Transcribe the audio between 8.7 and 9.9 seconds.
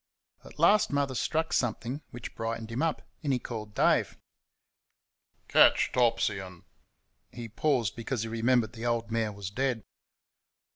the old mare was dead.